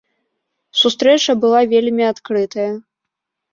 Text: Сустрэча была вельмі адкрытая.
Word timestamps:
Сустрэча 0.83 1.35
была 1.45 1.61
вельмі 1.75 2.03
адкрытая. 2.11 2.69